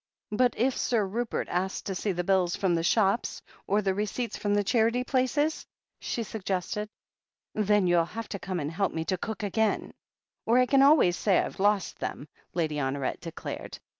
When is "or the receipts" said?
3.67-4.35